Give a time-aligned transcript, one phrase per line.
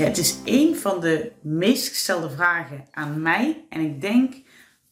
[0.00, 3.64] Het is een van de meest gestelde vragen aan mij.
[3.68, 4.34] En ik denk,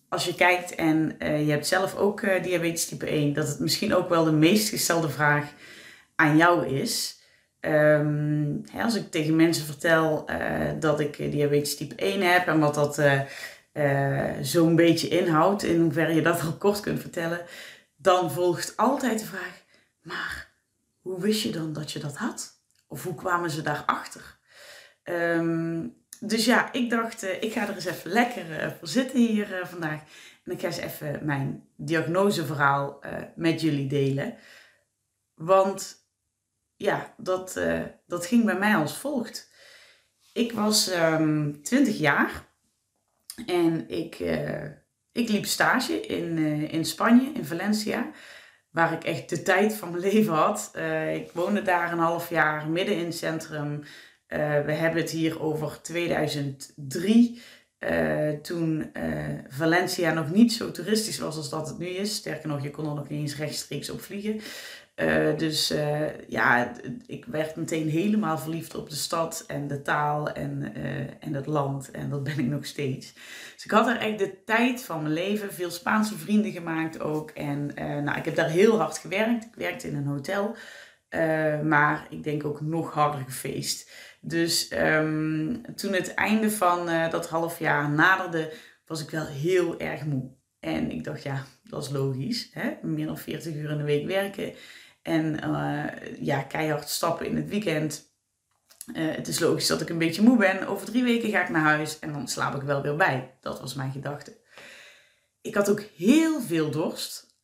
[0.09, 3.59] als je kijkt en uh, je hebt zelf ook uh, diabetes type 1, dat het
[3.59, 5.53] misschien ook wel de meest gestelde vraag
[6.15, 7.21] aan jou is.
[7.61, 12.59] Um, hè, als ik tegen mensen vertel uh, dat ik diabetes type 1 heb en
[12.59, 13.03] wat dat
[14.41, 17.41] zo'n beetje inhoudt, in hoeverre je dat al kort kunt vertellen,
[17.97, 19.63] dan volgt altijd de vraag:
[20.03, 20.53] maar
[21.01, 22.61] hoe wist je dan dat je dat had?
[22.89, 24.38] Of hoe kwamen ze daarachter?
[25.11, 29.19] Um, dus ja, ik dacht, uh, ik ga er eens even lekker uh, voor zitten
[29.19, 30.03] hier uh, vandaag.
[30.45, 33.01] En ik ga eens even mijn diagnoseverhaal
[33.35, 34.37] met jullie delen.
[35.35, 36.07] Want
[36.77, 37.61] ja, dat,
[38.07, 39.51] dat ging bij mij als volgt.
[40.33, 42.45] Ik was um, ehm, 20 jaar
[43.47, 44.19] en ik,
[45.13, 48.11] ik liep stage in, in Spanje, in Valencia
[48.71, 50.73] waar ik echt de tijd van mijn leven had.
[51.13, 53.83] ik woonde daar een half jaar midden in het centrum.
[54.29, 57.43] Uh, we hebben het hier over 2003,
[57.79, 62.15] uh, eh, toen uh, Valencia nog niet zo toeristisch was als dat het nu is.
[62.15, 64.41] Sterker nog, je kon er nog niet eens rechtstreeks op vliegen.
[65.37, 65.75] dus
[66.29, 66.73] ja,
[67.07, 70.75] ik werd meteen helemaal verliefd op de stad en de taal en,
[71.21, 71.91] en het land.
[71.91, 73.13] En dat ben ik nog steeds.
[73.55, 75.53] Dus ik had er echt de tijd van mijn leven.
[75.53, 77.31] Veel Spaanse vrienden gemaakt ook.
[77.31, 77.67] En
[78.05, 79.45] nou, ik heb daar heel hard gewerkt.
[79.45, 80.57] Ik werkte in een hotel.
[81.65, 83.91] maar ik denk ook nog harder gefeest.
[84.21, 88.53] Dus um, toen het einde van uh, dat half jaar naderde,
[88.87, 90.31] was ik wel heel erg moe.
[90.61, 92.51] En ik dacht, ja, dat is logisch.
[92.53, 92.71] Hè?
[92.83, 94.55] Meer dan 40 uur in de week werken.
[95.03, 95.85] En uh,
[96.21, 98.07] ja, keihard stappen in het weekend.
[98.95, 100.67] Uh, het is logisch dat ik een beetje moe ben.
[100.67, 103.35] Over drie weken ga ik naar huis en dan slaap ik wel weer bij.
[103.41, 104.37] Dat was mijn gedachte.
[105.41, 107.37] Ik had ook heel veel dorst.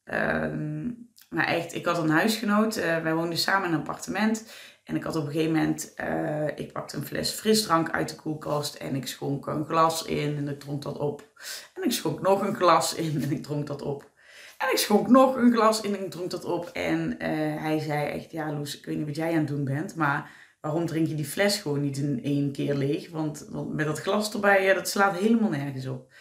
[1.29, 2.75] Maar echt, ik had een huisgenoot.
[2.75, 4.45] wij woonden samen in een appartement.
[4.85, 8.15] En ik had op een gegeven moment, uh, ik pakte een fles frisdrank uit de
[8.15, 11.29] koelkast en ik schonk een glas in en ik dronk dat op.
[11.75, 14.11] En ik schonk nog een glas in en ik dronk dat op.
[14.59, 16.67] En ik schonk nog een glas in en ik dronk dat op.
[16.67, 17.19] En uh,
[17.63, 20.31] hij zei echt, ja Loes, ik weet niet wat jij aan het doen bent, maar
[20.61, 23.11] waarom drink je die fles gewoon niet in één keer leeg?
[23.11, 26.13] Want, met dat glas erbij, ja, dat slaat helemaal nergens op.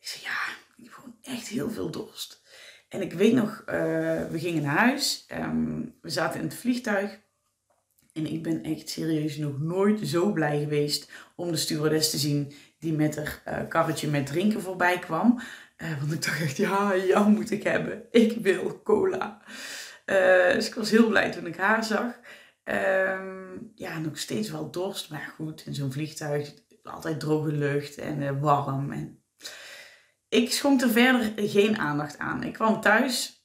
[0.00, 2.42] Ik zei, ja, ik heb gewoon echt heel veel dorst.
[2.88, 3.74] En ik weet nog, uh,
[4.26, 7.22] we gingen naar huis, um, we zaten in het vliegtuig.
[8.14, 12.52] En ik ben echt serieus nog nooit zo blij geweest om de stewardess te zien
[12.78, 15.40] die met haar uh, karretje met drinken voorbij kwam.
[15.76, 18.04] Uh, want ik dacht echt, ja, jou moet ik hebben.
[18.10, 19.42] Ik wil cola.
[20.06, 22.20] Uh, dus ik was heel blij toen ik haar zag.
[22.64, 28.40] Ehm, ja, nog steeds wel dorst, maar goed, in zo'n vliegtuig altijd droge lucht en
[28.40, 28.92] warm.
[28.92, 29.24] En
[30.28, 32.42] ik schonk er verder geen aandacht aan.
[32.42, 33.43] Ik kwam thuis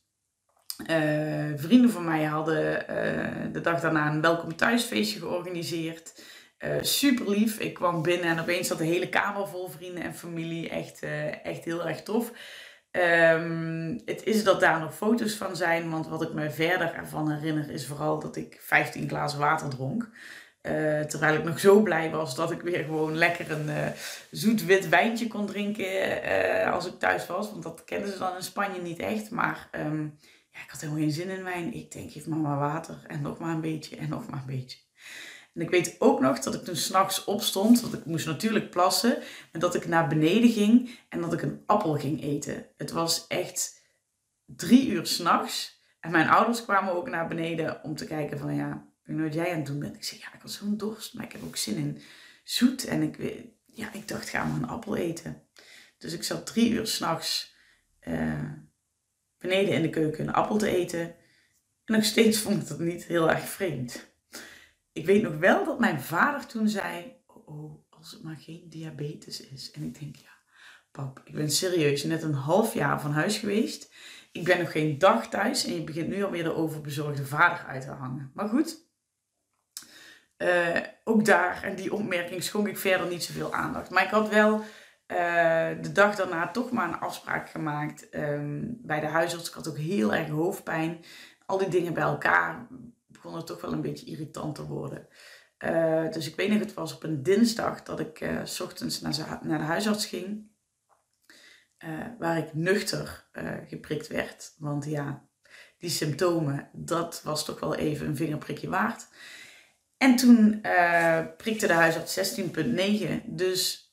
[0.87, 6.23] uh, vrienden van mij hadden uh, de dag daarna een welkom thuisfeestje georganiseerd.
[6.59, 7.59] Uh, super lief.
[7.59, 10.69] Ik kwam binnen en opeens zat de hele kamer vol vrienden en familie.
[10.69, 10.99] Echt,
[11.43, 12.31] echt heel erg tof.
[12.91, 17.31] Um, het is dat daar nog foto's van zijn, want wat ik me verder ervan
[17.31, 20.09] herinner is vooral dat ik 15 glazen water dronk.
[21.07, 23.93] terwijl ik nog zo blij was dat ik weer gewoon lekker een
[24.31, 26.21] zoet wit wijntje kon drinken
[26.71, 27.51] als ik thuis was.
[27.51, 29.29] Want dat kenden ze dan in Spanje niet echt.
[29.29, 30.17] Maar um,
[30.63, 31.73] ik had helemaal geen zin in wijn.
[31.73, 34.45] Ik denk, geef maar maar water en nog maar een beetje en nog maar een
[34.45, 34.77] beetje.
[35.53, 39.17] En ik weet ook nog dat ik toen s'nachts opstond, want ik moest natuurlijk plassen,
[39.51, 42.65] en dat ik naar beneden ging en dat ik een appel ging eten.
[42.77, 43.81] Het was echt
[44.45, 48.87] drie uur s'nachts en mijn ouders kwamen ook naar beneden om te kijken van ja,
[49.03, 49.95] ik weet wat jij aan het doen bent.
[49.95, 52.01] Ik zei ja, ik had zo'n dorst, maar ik heb ook zin in
[52.43, 55.47] zoet en ik, ja, ik dacht ga maar een appel eten.
[55.97, 57.55] Dus ik zat drie uur s'nachts
[58.07, 58.51] uh,
[59.39, 60.99] beneden in de keuken een appel te eten.
[60.99, 64.13] En nog steeds vond ik dat niet heel erg vreemd.
[64.91, 68.69] Ik weet nog wel dat mijn vader toen zei: Oh, oh als het maar geen
[68.69, 69.71] diabetes is.
[69.71, 70.31] En ik denk: Ja,
[70.91, 73.93] pap, ik ben serieus net een half jaar van huis geweest.
[74.31, 77.81] Ik ben nog geen dag thuis en je begint nu alweer de overbezorgde vader uit
[77.81, 78.31] te hangen.
[78.33, 78.87] Maar goed,
[80.37, 83.89] uh, ook daar en die opmerking schonk ik verder niet zoveel aandacht.
[83.89, 84.63] Maar ik had wel
[85.11, 89.47] uh, de dag daarna toch maar een afspraak gemaakt um, bij de huisarts.
[89.47, 91.05] Ik had ook heel erg hoofdpijn.
[91.45, 92.67] Al die dingen bij elkaar
[93.07, 95.07] begonnen toch wel een beetje irritant te worden.
[95.65, 99.01] Uh, dus ik weet nog, het was op een dinsdag dat ik uh, s ochtends
[99.01, 100.47] naar, naar, de huisarts ging.
[102.19, 103.29] waar ik nuchter
[103.67, 104.55] geprikt werd.
[104.57, 105.27] Want ja,
[105.77, 109.07] die symptomen, dat was toch wel even een vingerprikje waard.
[109.97, 110.61] En toen
[111.37, 113.88] prikte de huisarts 16,9, dus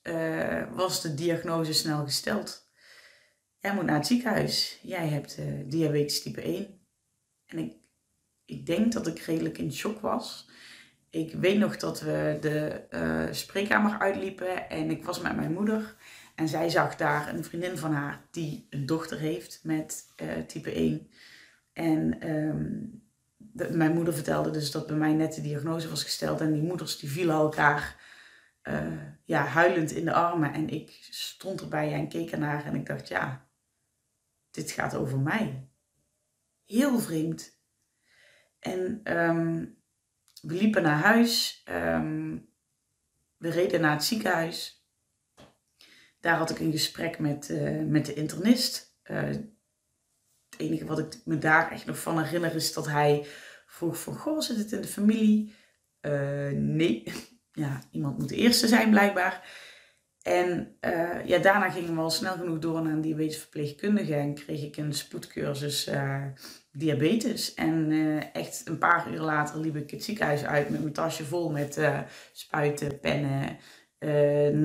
[0.73, 2.65] was de diagnose snel gesteld.
[3.59, 4.79] Jij moet naar het ziekenhuis.
[4.81, 6.79] Jij hebt diabetes type 1.
[7.45, 7.73] En ik,
[8.45, 10.49] ik denk dat ik redelijk in shock was.
[11.09, 15.95] Ik weet nog dat we de uh, spreekkamer uitliepen en ik was met mijn moeder.
[16.35, 20.05] En zij zag daar een vriendin van haar die een dochter heeft met
[20.47, 21.09] type 1.
[21.73, 22.19] En
[23.57, 26.41] de, mijn moeder vertelde dus dat bij mij net de diagnose was gesteld.
[26.41, 27.95] En die moeders die vielen elkaar
[28.67, 30.53] uh, ja, huilend in de armen.
[30.53, 33.49] En ik stond erbij en keek ernaar en ik dacht, ja,
[34.51, 35.69] dit gaat over mij.
[36.65, 37.59] Heel vreemd.
[38.59, 39.77] En um,
[40.41, 41.63] we liepen naar huis.
[41.69, 42.49] Um,
[43.37, 44.85] we reden naar het ziekenhuis.
[46.19, 48.99] Daar had ik een gesprek met, uh, met de internist.
[49.03, 49.49] Uh, het
[50.57, 53.25] enige wat ik me daar echt nog van herinner is dat hij
[53.65, 54.15] vroeg van...
[54.15, 55.55] Goh, zit het in de familie?
[56.51, 57.03] Nee.
[57.57, 59.49] Ja, iemand moet de eerste zijn blijkbaar.
[60.21, 64.63] En uh, ja, daarna gingen we al snel genoeg door naar een diabetesverpleegkundige en kreeg
[64.63, 66.25] ik een spoedcursus uh,
[66.71, 67.53] diabetes.
[67.53, 71.25] En uh, echt een paar uur later liep ik het ziekenhuis uit met mijn tasje
[71.25, 71.79] vol met
[72.31, 73.57] spuiten, pennen,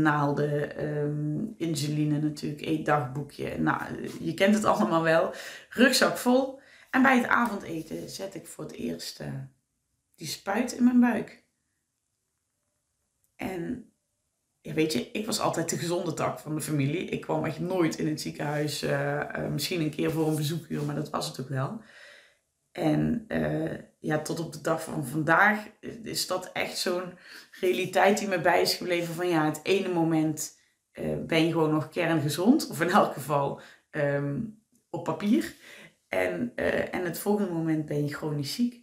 [0.02, 3.58] naalden, um, insuline natuurlijk, eetdagboekje.
[3.58, 3.82] Nou,
[4.20, 5.34] je kent het allemaal wel.
[5.68, 6.60] Rugzak vol.
[6.90, 9.20] En bij het avondeten zet ik voor het eerst
[10.16, 11.42] die spuit in mijn buik.
[13.42, 13.92] En
[14.60, 17.04] ja, weet je, ik was altijd de gezonde tak van de familie.
[17.04, 18.82] Ik kwam echt nooit in het ziekenhuis.
[18.82, 21.82] Uh, uh, misschien een keer voor een bezoekuur, maar dat was het ook wel.
[22.72, 25.68] En uh, ja, tot op de dag van vandaag
[26.02, 27.12] is dat echt zo'n
[27.60, 29.14] realiteit die me bij is gebleven.
[29.14, 30.60] Van ja, het ene moment
[31.26, 32.68] ben je gewoon nog kerngezond.
[32.68, 33.60] Of in elk geval
[33.90, 35.54] um, op papier.
[36.08, 36.52] En,
[36.90, 38.81] en het volgende moment ben je chronisch ziek.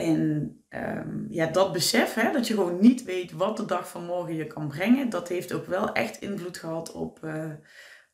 [0.00, 4.04] En um, ja, dat besef, hè, dat je gewoon niet weet wat de dag van
[4.04, 7.52] morgen je kan brengen, dat heeft ook wel echt invloed gehad op, uh,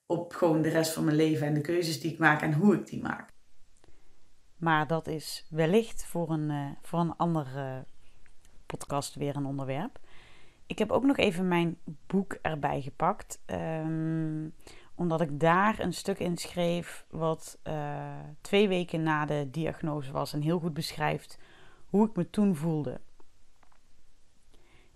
[0.06, 2.74] op gewoon de rest van mijn leven en de keuzes die ik maak en hoe
[2.74, 3.34] ik die maak.
[4.56, 7.84] Maar dat is wellicht voor een, uh, voor een andere
[8.66, 9.98] podcast weer een onderwerp.
[10.66, 13.42] Ik heb ook nog even mijn boek erbij gepakt.
[13.46, 14.54] Um,
[14.94, 20.32] omdat ik daar een stuk in schreef wat uh, twee weken na de diagnose was
[20.32, 21.38] en heel goed beschrijft
[21.86, 23.00] hoe ik me toen voelde.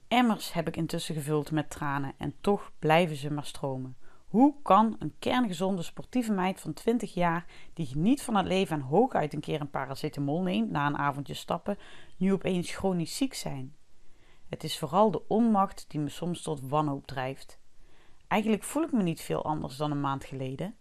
[0.09, 3.97] Emmers heb ik intussen gevuld met tranen en toch blijven ze maar stromen.
[4.29, 8.83] Hoe kan een kerngezonde sportieve meid van 20 jaar, die geniet van het leven en
[8.83, 11.79] hooguit een keer een paracetamol neemt na een avondje stappen,
[12.17, 13.75] nu opeens chronisch ziek zijn?
[14.49, 17.59] Het is vooral de onmacht die me soms tot wanhoop drijft.
[18.27, 20.75] Eigenlijk voel ik me niet veel anders dan een maand geleden.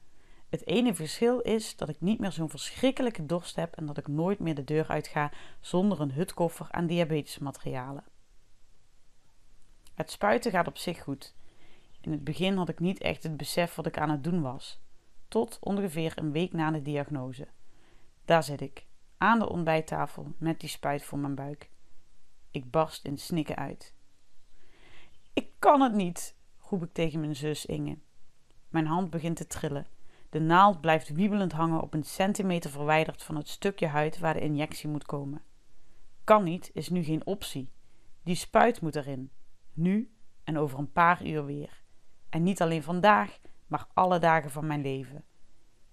[0.50, 4.07] Het ene verschil is dat ik niet meer zo'n verschrikkelijke dorst heb en dat ik
[4.07, 8.04] nooit meer de deur uitga zonder een hutkoffer aan diabetesmaterialen.
[9.94, 11.36] Het spuiten gaat op zich goed.
[12.01, 14.80] In het begin had ik niet echt het besef wat ik aan het doen was,
[15.28, 17.48] tot ongeveer een week na de diagnose.
[18.25, 18.86] Daar zit ik,
[19.18, 21.69] aan de ontbijttafel met die spuit voor mijn buik.
[22.51, 23.94] Ik barst in snikken uit.
[25.34, 27.98] Ik kan het niet, roep ik tegen mijn zus Inge.
[28.70, 29.88] Mijn hand begint te trillen.
[30.29, 34.39] De naald blijft wiebelend hangen op een centimeter verwijderd van het stukje huid waar de
[34.39, 35.41] injectie moet komen.
[36.24, 37.71] Kan niet is nu geen optie.
[38.24, 39.31] Die spuit moet erin.
[39.74, 40.12] Nu
[40.43, 41.83] en over een paar uur weer.
[42.29, 45.24] En niet alleen vandaag, maar alle dagen van mijn leven.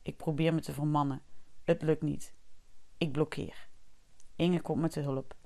[0.02, 1.22] Ik probeer me te vermannen.
[1.64, 2.34] Het lukt niet.
[2.98, 3.68] Ik blokkeer.
[4.36, 5.36] Inge komt me te hulp.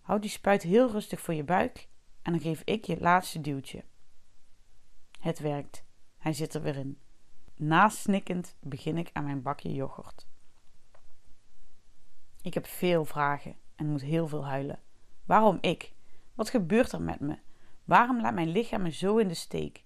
[0.00, 1.88] Houd die spuit heel rustig voor je buik
[2.22, 3.84] en dan geef ik je het laatste duwtje.
[5.20, 5.84] Het werkt.
[6.18, 6.98] Hij zit er weer in.
[7.60, 10.26] Nasnikkend begin ik aan mijn bakje yoghurt.
[12.42, 14.80] Ik heb veel vragen en moet heel veel huilen.
[15.24, 15.92] Waarom ik?
[16.34, 17.38] Wat gebeurt er met me?
[17.84, 19.84] Waarom laat mijn lichaam me zo in de steek?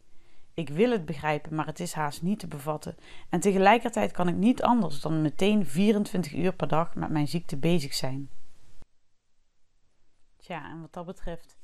[0.55, 2.97] Ik wil het begrijpen, maar het is haast niet te bevatten.
[3.29, 7.57] En tegelijkertijd kan ik niet anders dan meteen 24 uur per dag met mijn ziekte
[7.57, 8.31] bezig zijn.
[10.37, 11.59] Tja, en wat dat betreft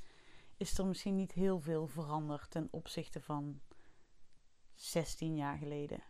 [0.57, 3.61] is er misschien niet heel veel veranderd ten opzichte van
[4.79, 6.03] 16 jaar geleden.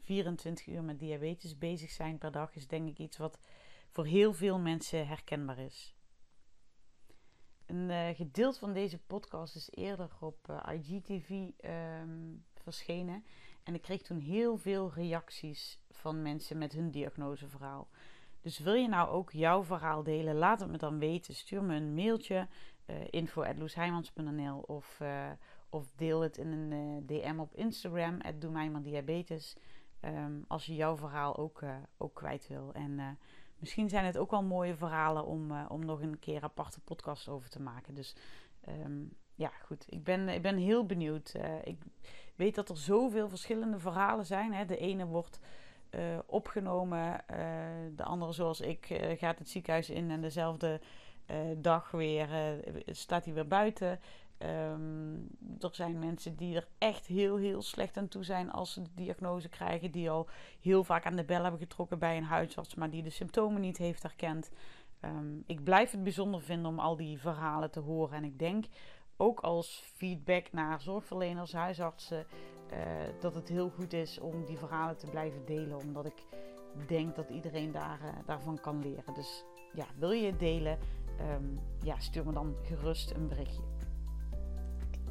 [0.00, 3.38] 24 uur met diabetes bezig zijn per dag is denk ik iets wat
[3.90, 5.94] voor heel veel mensen herkenbaar is.
[7.66, 13.24] Een uh, gedeelte van deze podcast is eerder op eh, IGTV ehm, verschenen.
[13.62, 17.88] En ik kreeg toen heel veel reacties van mensen met hun diagnoseverhaal.
[18.40, 20.34] Dus wil je nou ook jouw verhaal delen?
[20.34, 21.34] Laat het me dan weten.
[21.34, 22.48] Stuur me een mailtje
[22.86, 25.00] uh, info.loesheimans.nl of,
[25.70, 29.56] Of deel het in een DM op Instagram, Doe mij maar diabetes.
[30.00, 31.62] Ehm, als je jouw verhaal ook,
[31.96, 32.72] ook kwijt wil.
[32.72, 33.18] En
[33.58, 37.48] misschien zijn het ook wel mooie verhalen om, om nog een keer aparte podcast over
[37.48, 37.94] te maken.
[37.94, 38.16] Dus
[38.60, 39.02] ehm,
[39.34, 39.86] ja, goed.
[39.88, 41.34] Ik ben, ik ben heel benieuwd.
[41.64, 41.78] ik
[42.36, 44.52] weet dat er zoveel verschillende verhalen zijn.
[44.52, 44.64] Hè.
[44.64, 45.40] De ene wordt
[46.26, 47.24] opgenomen.
[47.96, 50.80] De andere, zoals ik, gaat het ziekenhuis in en dezelfde
[51.56, 52.28] dag weer
[52.86, 54.00] staat hij weer buiten.
[54.42, 55.28] Um,
[55.60, 58.90] er zijn mensen die er echt heel, heel slecht aan toe zijn als ze de
[58.94, 59.90] diagnose krijgen.
[59.90, 60.28] Die al
[60.60, 63.76] heel vaak aan de bel hebben getrokken bij een huisarts, maar die de symptomen niet
[63.76, 64.50] heeft herkend.
[65.04, 68.16] Um, ik blijf het bijzonder vinden om al die verhalen te horen.
[68.16, 68.64] En ik denk
[69.16, 72.26] ook als feedback naar zorgverleners, huisartsen,
[72.72, 72.78] uh,
[73.20, 75.76] dat het heel goed is om die verhalen te blijven delen.
[75.76, 76.22] Omdat ik
[76.86, 79.14] denk dat iedereen daar, uh, daarvan kan leren.
[79.14, 80.78] Dus ja, wil je het delen?
[81.20, 83.62] Um, ja, stuur me dan gerust een berichtje.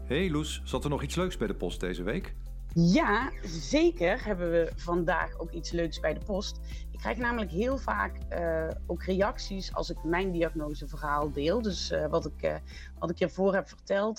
[0.08, 2.36] Hey Loes, zat er nog iets leuks bij de post deze week?
[2.74, 6.60] Ja, zeker hebben we vandaag ook iets leuks bij de post.
[6.92, 11.62] Ik krijg namelijk heel vaak uh, ook reacties als ik mijn diagnoseverhaal deel.
[11.62, 12.56] Dus uh, wat, ik, uh,
[13.00, 14.18] wat ik hiervoor heb verteld,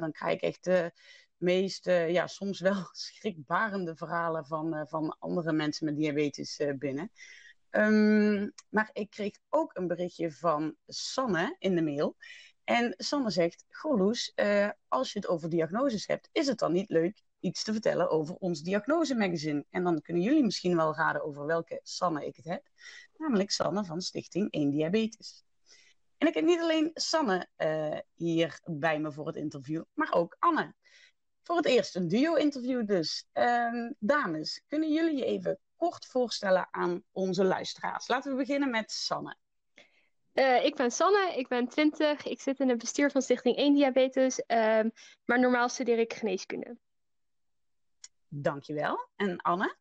[0.00, 0.92] dan krijg ik echt de
[1.36, 7.10] meest, ja, soms wel schrikbarende verhalen van, van andere mensen met diabetes binnen.
[7.70, 12.16] Um, maar ik kreeg ook een berichtje van Sanne in de mail.
[12.68, 14.32] En Sanne zegt: Goh, Loes,
[14.88, 18.34] als je het over diagnoses hebt, is het dan niet leuk iets te vertellen over
[18.34, 19.64] ons diagnosemagazine.
[19.70, 22.68] En dan kunnen jullie misschien wel raden over welke Sanne ik het heb.
[23.16, 25.44] Namelijk Sanne van Stichting 1 Diabetes.
[26.18, 30.36] En ik heb niet alleen Sanne uh, hier bij me voor het interview, maar ook
[30.38, 30.74] Anne.
[31.42, 33.26] Voor het eerst een duo-interview dus.
[33.34, 38.08] Uh, dames, kunnen jullie je even kort voorstellen aan onze luisteraars?
[38.08, 39.36] Laten we beginnen met Sanne.
[40.38, 42.26] Uh, ik ben Sanne, ik ben 20.
[42.26, 44.88] Ik zit in het bestuur van Stichting 1 Diabetes, ehm,
[45.24, 46.76] maar normaal studeer ik geneeskunde.
[48.28, 49.08] Dankjewel.
[49.16, 49.76] En Anne?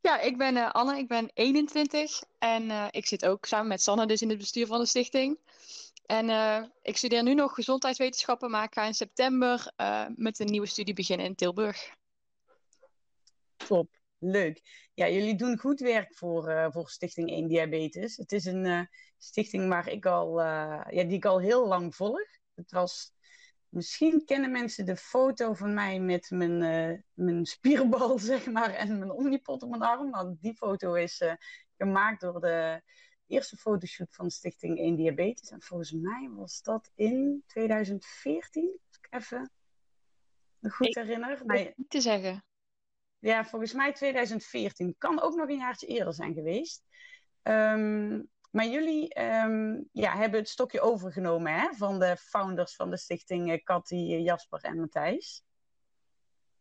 [0.00, 3.82] Ja, ik ben uh, Anne, ik ben 21 en uh, ik zit ook samen met
[3.82, 5.38] Sanne dus in het bestuur van de stichting.
[6.06, 9.72] En uh, ik studeer nu nog gezondheidswetenschappen, maar ik ga in september
[10.16, 11.94] met een nieuwe studie beginnen in Tilburg.
[13.56, 13.88] Top,
[14.22, 14.88] leuk.
[14.94, 18.16] Ja, jullie doen goed werk voor, voor Stichting 1 Diabetes.
[18.16, 18.88] Het is een
[19.18, 22.28] stichting waar ik al, ja, die ik al heel lang volg.
[22.54, 23.12] Het was
[23.72, 26.58] Misschien kennen mensen de foto van mij met mijn,
[27.12, 30.10] mijn spierbal, zeg maar, en mijn omnipot op mijn arm.
[30.10, 31.22] Want die foto is
[31.76, 32.82] gemaakt door de
[33.26, 35.50] eerste fotoshoot van Stichting 1 Diabetes.
[35.50, 39.50] En volgens mij was dat in 2014, als ik even
[40.58, 41.42] me goed ik, herinner.
[41.44, 42.44] Nee, niet te zeggen.
[43.22, 44.94] Ja, volgens mij 2014.
[44.98, 46.82] Kan ook nog een jaartje eerder zijn geweest.
[47.42, 52.96] Um, maar jullie um, ja, hebben het stokje overgenomen hè, van de founders van de
[52.96, 55.42] stichting Cathy, eh, eh, Jasper en Matthijs.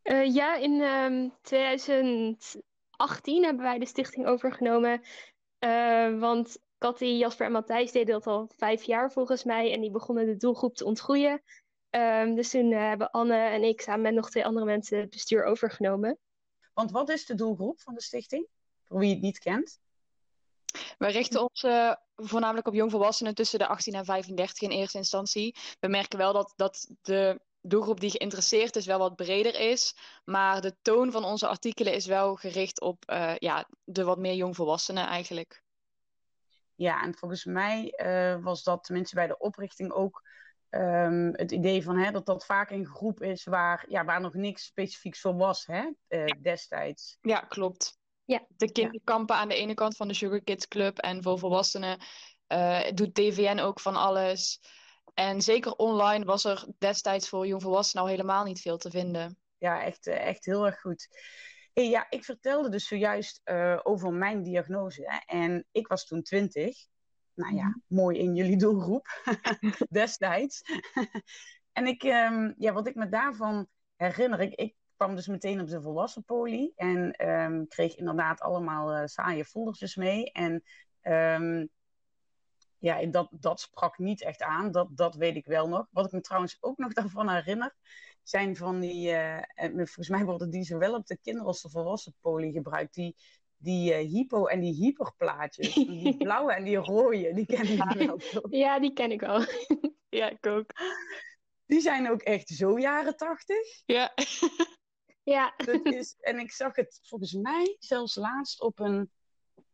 [0.04, 5.02] Uh, ja, in um, ehm, 2018 hebben wij de stichting overgenomen.
[6.20, 9.74] Want Cathy, Jasper en Matthijs deden dat al vijf jaar volgens mij.
[9.74, 11.42] En die begonnen de doelgroep te ontgroeien.
[11.90, 15.44] Um, dus toen hebben Anne en ik samen met nog twee andere mensen het bestuur
[15.44, 16.20] overgenomen.
[16.74, 18.48] Want wat is de doelgroep van de stichting?
[18.84, 19.80] Voor wie het niet kent.
[20.98, 25.56] Wij richten ons uh, voornamelijk op jongvolwassenen tussen de 18 en 35 in eerste instantie.
[25.80, 29.96] We merken wel dat, dat de doelgroep die geïnteresseerd is wel wat breder is.
[30.26, 34.36] Maar de toon van onze artikelen is wel gericht op uh, ja, de wat meer
[34.36, 35.64] jongvolwassenen eigenlijk.
[36.76, 40.22] Ja, en volgens mij uh, was dat tenminste bij de oprichting ook
[40.72, 44.34] um, het idee van hè, dat dat vaak een groep is waar, ja, waar nog
[44.34, 47.18] niks specifieks voor was hè, uh, destijds.
[47.22, 48.00] Ja, klopt.
[48.26, 48.46] Ja.
[48.48, 52.00] De kinderkampen aan de ene kant van de Sugar Kids Club en voor volwassenen
[52.48, 54.60] uh, doet TVN ook van alles.
[55.14, 59.38] En zeker online was er destijds voor jongvolwassenen al helemaal niet veel te vinden.
[59.58, 61.08] Ja, echt, eh, echt heel erg goed.
[61.74, 65.04] Hey, ja, ik vertelde dus zojuist uh, over mijn diagnose.
[65.06, 66.78] Hè, en ik was toen twintig.
[67.34, 69.08] Nou ja, mooi in jullie doelgroep
[69.90, 70.62] destijds.
[71.72, 75.68] en ik, um, ja, wat ik me daarvan herinner, ik, ik kwam dus meteen op
[75.68, 80.32] de volwassen poli en um, kreeg inderdaad allemaal uh, saaie foldertjes mee.
[80.32, 80.64] En
[81.02, 81.70] um,
[82.78, 85.88] ja, dat, dat sprak niet echt aan, dat, dat weet ik wel nog.
[85.92, 87.76] Wat ik me trouwens ook nog daarvan herinner,
[88.24, 89.42] zijn van die, uh,
[89.74, 93.16] volgens mij worden die zowel op de kinder- als de volwassen poli gebruikt, die,
[93.62, 95.74] die uh, hypo- en die hyperplaatjes.
[95.74, 98.20] Die blauwe en die rode, die ken ik wel.
[98.50, 99.46] Ja, die ken ik wel.
[100.10, 100.72] ja, ik ook.
[101.66, 103.82] Die zijn ook echt zo jaren tachtig.
[103.86, 104.12] Ja.
[105.24, 105.54] Ja.
[105.66, 109.12] Dat is, en ik zag het volgens mij zelfs laatst op een,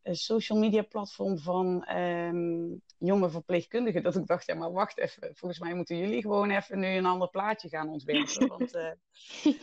[0.02, 5.36] een social media platform van um, jonge verpleegkundige dat ik dacht, ja maar wacht even,
[5.36, 8.48] volgens mij moeten jullie gewoon even nu een ander plaatje gaan ontwerpen.
[8.48, 8.92] Want, uh...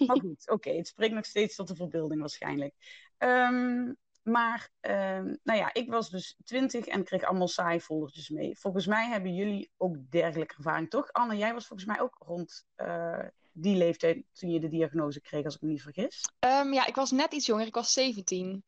[0.07, 2.75] maar goed, oké, het spreekt nog steeds tot de verbeelding waarschijnlijk.
[3.19, 3.93] Ehm,
[4.25, 8.59] maar, ehm, nou ja, ik was dus twintig en kreeg allemaal saai foldertjes mee.
[8.59, 11.13] Volgens mij hebben jullie ook dergelijke ervaring, toch?
[11.13, 15.45] Anne, jij was volgens mij ook rond uh, die leeftijd toen je de diagnose kreeg,
[15.45, 16.25] als ik me niet vergis.
[16.39, 18.65] Um, ja, ik was net iets jonger, ik was 17.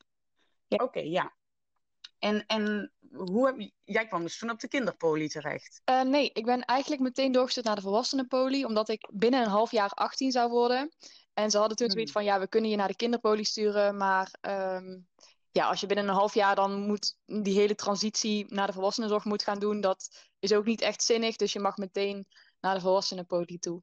[0.66, 0.76] Ja.
[0.76, 1.34] Oké, okay, ja.
[2.18, 5.82] En, en hoe heb je, jij kwam dus toen op de kinderpoli terecht?
[5.90, 9.70] Uh, nee, ik ben eigenlijk meteen doorgestuurd naar de volwassenenpoli, omdat ik binnen een half
[9.70, 10.90] jaar 18 zou worden.
[11.34, 12.22] En ze hadden toen zoiets hmm.
[12.22, 15.06] van, ja, we kunnen je naar de kinderpoli sturen, maar um,
[15.56, 19.24] ja, als je binnen een half jaar dan moet die hele transitie naar de volwassenenzorg
[19.24, 21.36] moet gaan doen, dat is ook niet echt zinnig.
[21.36, 22.26] Dus je mag meteen
[22.60, 23.82] naar de volwassenenpoli toe.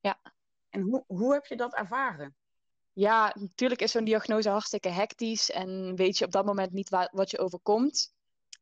[0.00, 0.20] Ja.
[0.70, 2.34] En hoe, hoe heb je dat ervaren?
[2.92, 7.08] Ja, natuurlijk is zo'n diagnose hartstikke hectisch en weet je op dat moment niet wa
[7.12, 8.14] wat je overkomt.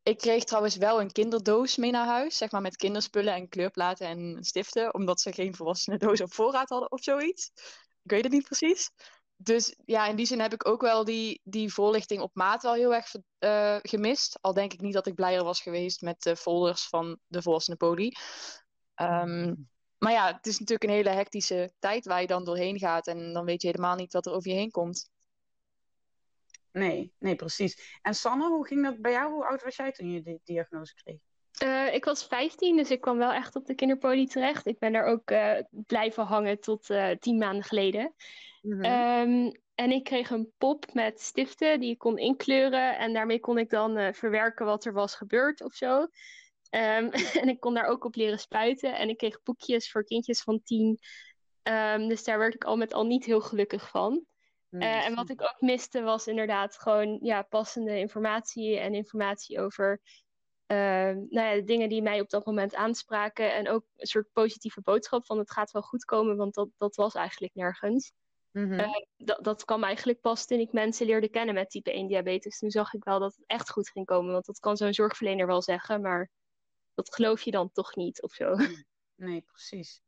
[0.03, 4.07] Ik kreeg trouwens wel een kinderdoos mee naar huis, zeg maar met kinderspullen en kleurplaten
[4.07, 7.51] en stiften, omdat ze geen volwassene doos op voorraad hadden of zoiets.
[8.03, 8.91] Ik weet het niet precies.
[9.37, 12.75] Dus ja, in die zin heb ik ook wel die, die voorlichting op maat wel
[12.75, 14.39] heel erg uh, gemist.
[14.41, 17.77] Al denk ik niet dat ik blijer was geweest met de folders van de volwassene
[17.77, 18.13] poli.
[18.97, 23.07] Um, maar ja, het is natuurlijk een hele hectische tijd waar je dan doorheen gaat.
[23.07, 25.11] En dan weet je helemaal niet wat er over je heen komt.
[26.73, 27.99] Nee, nee, precies.
[28.03, 29.33] En Sanne, hoe ging dat bij jou?
[29.33, 31.21] Hoe oud was jij toen je de diagnose kreeg?
[31.63, 34.67] Uh, ik was 15, dus ik kwam wel echt op de kinderpoli terecht.
[34.67, 38.15] Ik ben daar ook uh, blijven hangen tot uh, tien maanden geleden.
[38.61, 38.85] Mm -hmm.
[38.85, 42.99] um, en ik kreeg een pop met stiften die ik kon inkleuren.
[42.99, 46.01] En daarmee kon ik dan verwerken wat er was gebeurd of zo.
[46.01, 46.09] Um,
[47.43, 48.97] en ik kon daar ook op leren spuiten.
[48.97, 50.99] En ik kreeg boekjes voor kindjes van tien.
[51.63, 54.25] Um, dus daar werd ik al met al niet heel gelukkig van.
[54.71, 60.01] Uh, en wat ik ook miste was inderdaad gewoon ja, passende informatie en informatie over
[60.67, 60.77] uh,
[61.29, 63.55] nou ja, de dingen die mij op dat moment aanspraken.
[63.55, 66.97] En ook een soort positieve boodschap van het gaat wel goed komen, want dat, dat
[66.97, 68.13] was eigenlijk nergens.
[68.51, 68.79] Mm -hmm.
[68.79, 72.59] uh, dat, dat kwam eigenlijk pas toen ik mensen leerde kennen met type 1 diabetes.
[72.59, 75.47] Toen zag ik wel dat het echt goed ging komen, want dat kan zo'n zorgverlener
[75.47, 76.31] wel zeggen, maar
[76.95, 78.57] dat geloof je dan toch niet of zo.
[79.17, 80.03] Nee, precies.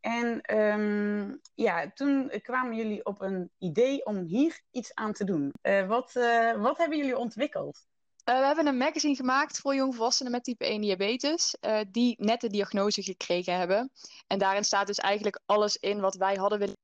[0.00, 5.52] En um, ja, toen kwamen jullie op een idee om hier iets aan te doen.
[5.62, 7.86] Uh, wat, uh, wat hebben jullie ontwikkeld?
[8.24, 11.56] Uh, we hebben een magazine gemaakt voor jongvolwassenen met type 1 diabetes,
[11.90, 13.90] die net de diagnose gekregen hebben.
[14.26, 16.76] En daarin staat dus eigenlijk alles in wat wij hadden willen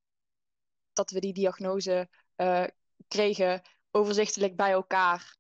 [0.93, 2.09] dat we die diagnose
[3.09, 5.39] kregen, overzichtelijk bij elkaar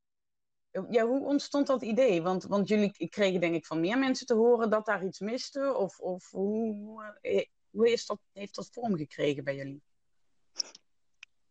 [0.90, 2.22] ja, hoe ontstond dat idee?
[2.22, 5.74] Want, want jullie kregen denk ik van meer mensen te horen dat daar iets miste.
[5.74, 9.82] Of, of hoe, eh, hoe is dat, heeft dat vorm gekregen bij jullie?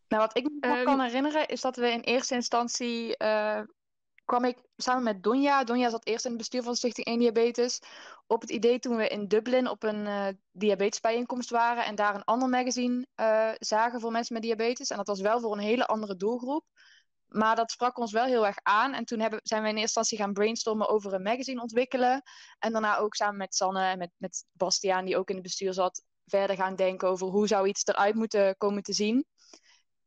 [0.07, 3.61] Nou, wat ik me kan herinneren is dat we in eerste instantie uh,
[4.29, 5.63] kwam ik samen met Donja.
[5.63, 7.81] Donja zat eerst in het bestuur van Stichting 1 Diabetes.
[8.27, 12.23] Op het idee toen we in Dublin op een uh, diabetesbijeenkomst waren en daar een
[12.23, 14.89] ander magazine uh, zagen voor mensen met diabetes.
[14.89, 16.65] En dat was wel voor een hele andere doelgroep.
[17.27, 18.93] Maar dat sprak ons wel heel erg aan.
[18.93, 22.21] En toen hebben, zijn we in eerste instantie gaan brainstormen over een magazine ontwikkelen.
[22.59, 25.73] En daarna ook samen met Sanne en met, met Bastiaan, die ook in het bestuur
[25.73, 29.25] zat, verder gaan denken over hoe zou iets eruit moeten komen te zien.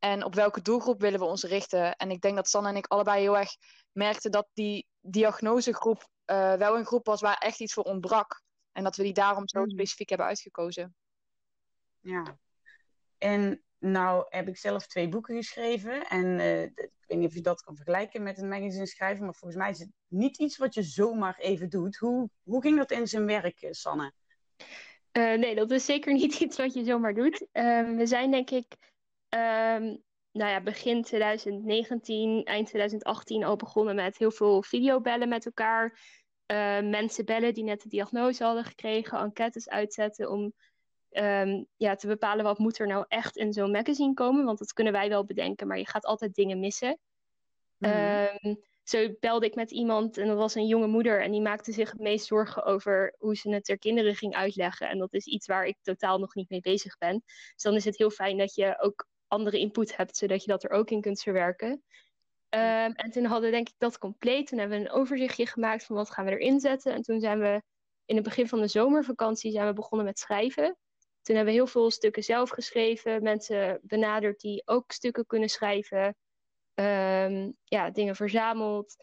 [0.04, 1.96] En op welke doelgroep willen we ons richten.
[1.96, 3.56] En ik denk dat Sanne en ik allebei heel erg
[3.92, 8.42] merkten dat die diagnosegroep uh, wel een groep was waar echt iets voor ontbrak.
[8.72, 9.70] En dat we die daarom zo mm.
[9.70, 10.94] specifiek hebben uitgekozen.
[12.00, 12.38] Ja.
[13.18, 16.06] En nou heb ik zelf twee boeken geschreven.
[16.06, 19.24] En uh, ik weet niet of je dat kan vergelijken met een magazine schrijven.
[19.24, 21.96] Maar volgens mij is het niet iets wat je zomaar even doet.
[21.96, 24.12] Hoe, hoe ging dat in zijn werk, eh, Sanne?
[25.12, 27.46] Uh, nee, dat is zeker niet iets wat je zomaar doet.
[27.52, 28.76] Uh, we zijn denk ik
[29.34, 35.98] um, nou ja, begin 2019, eind 2018 al begonnen met heel veel videobellen met elkaar.
[36.82, 40.52] mensen bellen die net de diagnose hadden gekregen, enquêtes uitzetten om
[41.10, 44.44] um, ja, te bepalen wat moet er nou echt in zo'n magazine komen.
[44.44, 46.98] Want dat kunnen wij wel bedenken, maar je gaat altijd dingen missen.
[47.78, 47.90] Mm
[48.44, 51.22] um, zo belde ik met iemand en dat was een jonge moeder.
[51.22, 54.88] En die maakte zich het meest zorgen over hoe ze het haar kinderen ging uitleggen.
[54.88, 57.22] En dat is iets waar ik totaal nog niet mee bezig ben.
[57.24, 60.64] Dus dan is het heel fijn dat je ook andere input hebt, zodat je dat
[60.64, 61.70] er ook in kunt verwerken.
[62.54, 64.46] Um, en toen hadden we denk ik dat compleet.
[64.46, 66.92] Toen hebben we een overzichtje gemaakt van wat gaan we erin zetten.
[66.92, 67.62] En toen zijn we
[68.04, 70.76] in het begin van de zomervakantie zijn we begonnen met schrijven.
[71.22, 76.16] Toen hebben we heel veel stukken zelf geschreven, mensen benaderd die ook stukken kunnen schrijven,
[76.74, 78.96] um, ja, dingen verzameld.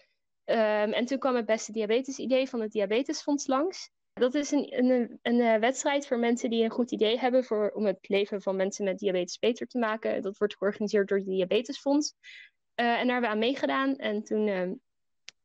[0.45, 3.91] Um, en toen kwam het beste diabetes-idee van het Diabetesfonds langs.
[4.19, 7.43] Dat is een, een, een, een, eh, wedstrijd voor mensen die een goed idee hebben
[7.43, 10.21] voor, om het leven van mensen met diabetes beter te maken.
[10.21, 12.13] Dat wordt georganiseerd door het Diabetesfonds.
[12.75, 13.95] Uh, en daar hebben we aan meegedaan.
[13.95, 14.81] En toen, um,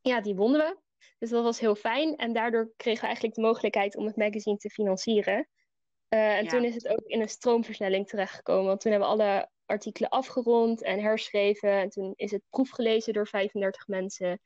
[0.01, 0.77] ja, die wonnen we.
[1.19, 2.17] Dus dat was heel fijn.
[2.17, 5.49] En daardoor kregen we eigenlijk de mogelijkheid om het magazine te financieren.
[6.09, 6.51] Uh, en Ja.
[6.51, 8.67] toen is het ook in een stroomversnelling terechtgekomen.
[8.67, 11.71] Want toen hebben we alle artikelen afgerond en herschreven.
[11.71, 14.41] En toen is het proefgelezen door 35 mensen.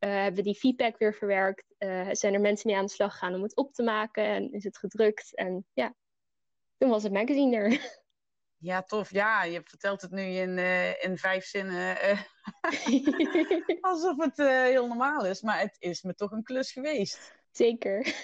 [0.00, 1.74] Eh, hebben we die feedback weer verwerkt.
[1.78, 4.24] Eh, zijn er mensen mee aan de slag gegaan om het op te maken.
[4.24, 5.36] En is het gedrukt.
[5.36, 5.94] En ja,
[6.78, 7.68] toen was het magazine er.
[8.62, 9.10] Ja, tof.
[9.10, 11.96] Ja, je vertelt het nu in, eh, in vijf zinnen.
[13.80, 15.42] alsof het heel normaal is.
[15.42, 17.34] Maar het is me toch een klus geweest.
[17.50, 18.14] Zeker.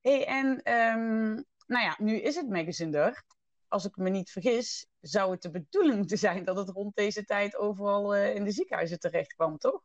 [0.00, 1.32] hey, en ehm,
[1.66, 3.24] nou ja, nu is het magazine er.
[3.68, 7.24] Als ik me niet vergis, zou het de bedoeling moeten zijn dat het rond deze
[7.24, 9.82] tijd overal in de ziekenhuizen terecht kwam, toch?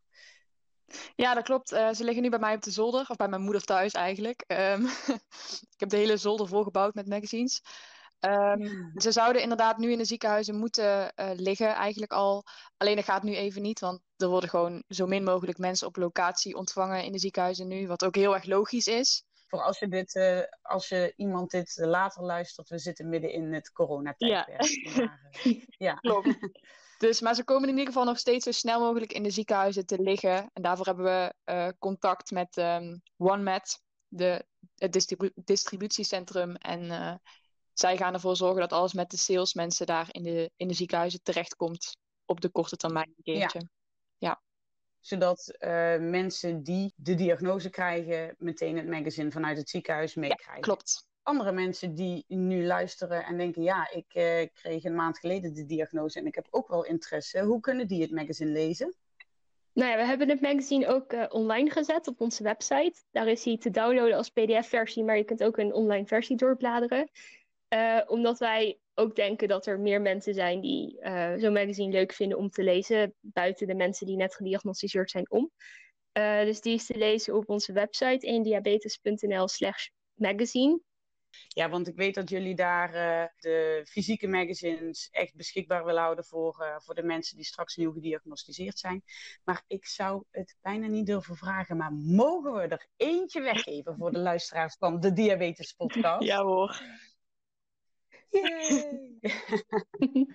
[1.16, 1.72] Ja, dat klopt.
[1.72, 4.44] Eh, ze liggen nu bij mij op de zolder, of bij mijn moeder thuis eigenlijk.
[4.48, 4.86] Ehm,
[5.76, 7.62] ik heb de hele zolder volgebouwd met magazines.
[8.20, 12.44] Ehm, ze zouden inderdaad nu in de ziekenhuizen moeten eh, liggen, eigenlijk al.
[12.78, 15.96] Alleen dat gaat nu even niet, want er worden gewoon zo min mogelijk mensen op
[15.96, 19.24] locatie ontvangen in de ziekenhuizen nu, wat ook heel erg logisch is.
[19.48, 23.54] Voor als je, dit, eh, als je iemand dit later luistert, we zitten midden in
[23.54, 24.96] het coronatijdperk.
[24.96, 25.94] Maar, eh, ja.
[25.94, 26.38] Klopt.
[27.00, 29.86] Dus, maar ze komen in ieder geval nog steeds zo snel mogelijk in de ziekenhuizen
[29.86, 30.50] te liggen.
[30.54, 36.56] En daarvoor hebben we eh, contact met ehm OneMed, de, het distribu- distributiecentrum.
[36.56, 37.16] En eh,
[37.74, 41.22] zij gaan ervoor zorgen dat alles met de salesmensen daar in de, in de ziekenhuizen
[41.24, 43.70] terechtkomt op de korte termijn een keertje.
[45.00, 50.62] Zodat eh, mensen die de diagnose krijgen, meteen het magazine vanuit het ziekenhuis meekrijgen.
[50.62, 51.08] Klopt.
[51.24, 55.66] Andere mensen die nu luisteren en denken: ja, ik eh, kreeg een maand geleden de
[55.66, 57.44] diagnose en ik heb ook wel interesse.
[57.44, 58.96] Hoe kunnen die het magazine lezen?
[59.80, 62.94] Nou ja, we hebben het magazine ook eh, online gezet op onze website.
[63.12, 67.10] Daar is hij te downloaden als PDF-versie, maar je kunt ook een online versie doorbladeren.
[67.68, 72.14] Eh, omdat wij ook denken dat er meer mensen zijn die eh, zo'n magazine leuk
[72.14, 75.52] vinden om te lezen, buiten de mensen die net gediagnosticeerd zijn om.
[76.44, 80.80] Dus die is te lezen op onze website eendiabetes.nl slash magazine.
[81.48, 86.26] Ja, want ik weet dat jullie daar eh, de fysieke magazines echt beschikbaar willen houden
[86.26, 89.04] voor, eh, voor de mensen die straks nieuw gediagnosticeerd zijn.
[89.44, 94.12] Maar ik zou het bijna niet durven vragen, maar mogen we er eentje weggeven voor
[94.12, 96.24] de luisteraars van de Diabetes Podcast?
[96.24, 96.82] Ja hoor.
[98.30, 99.20] Yay!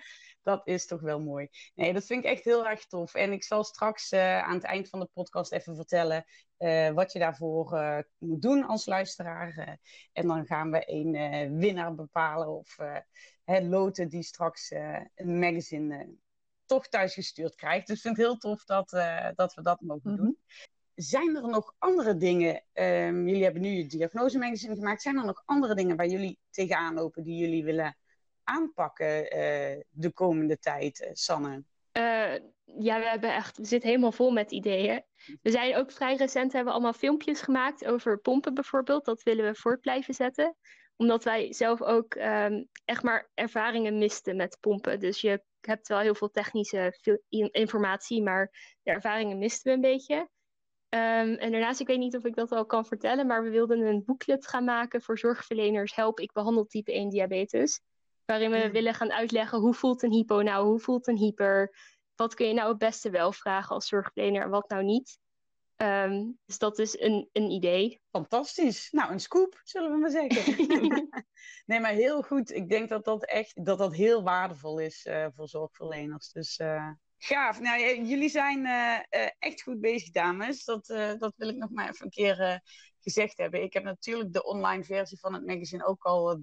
[0.45, 1.49] dat is toch wel mooi.
[1.75, 3.15] Nee, dat vind ik echt heel erg tof.
[3.15, 6.25] En ik zal straks eh, aan het eind van de podcast even vertellen
[6.57, 9.79] eh, wat je daarvoor eh, moet doen als luisteraar.
[10.13, 12.77] En dan gaan we een winnaar bepalen of
[13.45, 14.71] hè, loten die straks
[15.15, 16.09] een magazine
[16.67, 17.87] toch thuis gestuurd krijgt.
[17.87, 18.91] Dus ik vind het heel tof dat,
[19.35, 20.17] dat we dat mogen Mhm.
[20.23, 20.39] doen.
[20.95, 22.65] Zijn er nog andere dingen?
[22.73, 25.03] ehm, jullie hebben nu je diagnosemagazine gemaakt.
[25.03, 27.97] Zijn er nog andere dingen waar jullie tegenaan lopen die jullie willen
[28.45, 31.65] aanpakken eh, de komende tijd, eh, Sanne?
[31.93, 32.35] Eh,
[32.79, 35.05] ja, we hebben echt, we zitten helemaal vol met ideeën.
[35.43, 39.05] We zijn ook vrij recent, hebben we allemaal filmpjes gemaakt over pompen bijvoorbeeld.
[39.05, 40.57] Dat willen we voort blijven zetten.
[40.97, 45.01] Omdat wij zelf ook ehm, echt maar ervaringen misten met pompen.
[45.01, 46.99] Dus je hebt wel heel veel technische
[47.51, 48.51] informatie, maar
[48.83, 50.29] de ervaringen misten we een beetje.
[50.89, 53.81] Ehm, en daarnaast, ik weet niet of ik dat al kan vertellen, maar we wilden
[53.81, 55.95] een booklet gaan maken voor zorgverleners.
[55.95, 57.81] Help, ik behandel type 1 diabetes.
[58.27, 58.71] Waarin we Ja.
[58.71, 61.77] willen gaan uitleggen hoe voelt een hypo nou, hoe voelt een hyper.
[62.15, 65.19] Wat kun je nou het beste wel vragen als zorgverlener en wat nou niet.
[65.77, 68.03] Ehm, dus dat is een, een idee.
[68.11, 68.91] Fantastisch.
[68.91, 70.57] Nou, een scoop, zullen we maar zeggen.
[71.67, 72.51] nee, maar heel goed.
[72.53, 76.33] Ik denk dat dat echt dat dat heel waardevol is eh, voor zorgverleners.
[76.33, 77.61] Dus eh, gaaf.
[77.61, 80.65] Nou, jullie zijn eh, echt goed bezig, dames.
[80.65, 80.87] Dat,
[81.19, 82.63] dat wil ik nog maar even een keer
[83.05, 83.63] gezegd hebben.
[83.63, 86.41] Ik heb natuurlijk de online versie van het magazine ook al eh,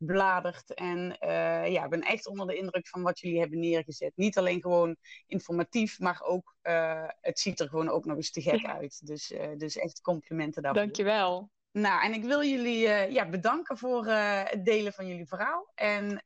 [0.00, 0.74] doorgebladerd.
[0.74, 4.12] En eh, ja, ik ben echt onder de indruk van wat jullie hebben neergezet.
[4.14, 8.42] Niet alleen gewoon informatief, maar ook eh, het ziet er gewoon ook nog eens te
[8.42, 9.06] gek uit.
[9.06, 10.82] Dus, eh, dus echt complimenten daarvoor.
[10.82, 11.50] Dankjewel.
[11.72, 12.78] Nou, en ik wil jullie
[13.12, 15.70] ja, bedanken voor het delen van jullie verhaal.
[15.74, 16.20] En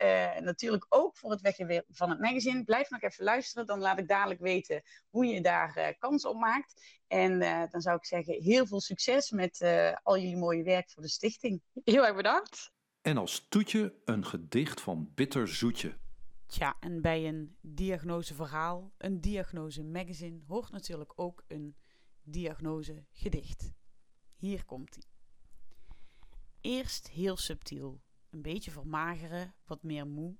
[0.45, 2.65] natuurlijk ook voor het weggeven van het magazine.
[2.65, 7.01] Blijf nog even luisteren, dan laat ik dadelijk weten hoe je daar kans op maakt.
[7.07, 7.39] En
[7.71, 9.61] dan zou ik zeggen, heel veel succes met
[10.03, 11.63] al jullie mooie werk voor de stichting.
[11.85, 12.74] Heel erg bedankt.
[13.05, 15.99] En als toetje een gedicht van Bitter Zoetje.
[16.47, 21.77] Tja, en bij een diagnoseverhaal, een diagnosemagazine, hoort natuurlijk ook een
[22.23, 23.73] diagnosegedicht.
[24.37, 25.05] Hier komt ie.
[26.61, 30.37] Eerst heel subtiel, een beetje vermageren, wat meer moe.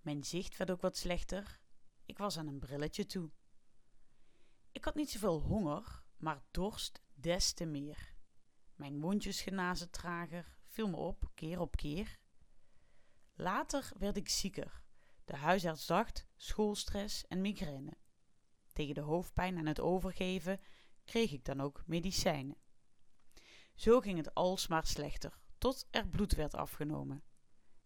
[0.00, 1.60] Mijn zicht werd ook wat slechter.
[2.04, 3.30] Ik was aan een brilletje toe.
[4.72, 8.14] Ik had niet zoveel honger, maar dorst des te meer.
[8.74, 12.18] Mijn mondjes genazen trager, viel me op, keer op keer.
[13.34, 14.82] Later werd ik zieker.
[15.24, 17.92] De huisarts dacht schoolstress en migraine.
[18.72, 20.60] Tegen de hoofdpijn en het overgeven
[21.04, 22.56] kreeg ik dan ook medicijnen.
[23.74, 27.22] Zo ging het alsmaar slechter, tot er bloed werd afgenomen.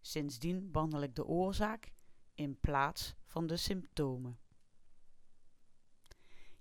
[0.01, 1.93] Sindsdien behandel ik de oorzaak
[2.35, 4.39] in plaats van de symptomen.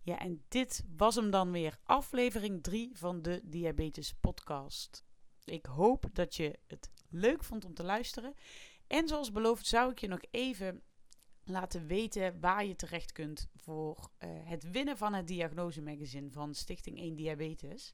[0.02, 5.05] Ja, en dit was hem dan weer, aflevering 3 van de Diabetes Podcast.
[5.46, 8.36] Ik hoop dat je het leuk vond om te luisteren.
[8.88, 10.82] En zoals beloofd zou ik je nog even
[11.44, 17.00] laten weten waar je terecht kunt voor uh, het winnen van het diagnosemagazine van Stichting
[17.00, 17.94] 1 Diabetes.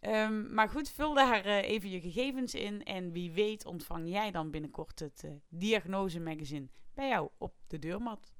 [0.00, 2.84] Um, maar goed, vul daar uh, even je gegevens in.
[2.84, 7.78] En wie weet ontvang jij dan binnenkort het uh, Diagnose Magazine bij jou op de
[7.78, 8.32] deurmat.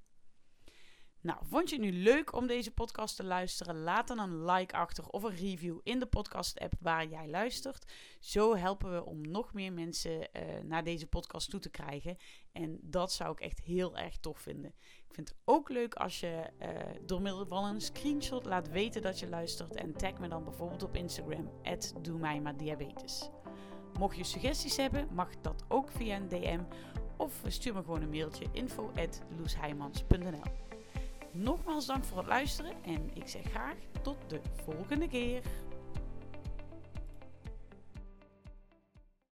[1.23, 3.83] Nou, vond je het nu leuk om deze podcast te luisteren?
[3.83, 7.93] Laat dan een like achter of een review in de podcast-app waar jij luistert.
[8.21, 12.17] Zo helpen we om nog meer mensen uh, naar deze podcast toe te krijgen.
[12.53, 14.75] En dat zou ik echt heel erg tof vinden.
[15.09, 16.69] Ik vind het ook leuk als je uh,
[17.07, 19.75] door middel van een screenshot laat weten dat je luistert.
[19.75, 21.51] En tag me dan bijvoorbeeld op Instagram,
[22.57, 23.31] diabetes.
[23.99, 26.61] Mocht je suggesties hebben, mag dat ook via een DM.
[27.17, 28.91] Of stuur me gewoon een mailtje info
[31.33, 35.43] Nogmaals dank voor het luisteren en ik zeg graag tot de volgende keer.